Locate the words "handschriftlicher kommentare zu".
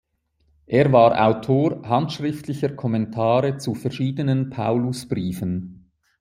1.87-3.75